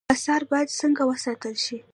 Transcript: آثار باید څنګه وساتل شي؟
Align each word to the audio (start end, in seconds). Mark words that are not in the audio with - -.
آثار 0.13 0.41
باید 0.51 0.69
څنګه 0.79 1.03
وساتل 1.11 1.55
شي؟ 1.65 1.77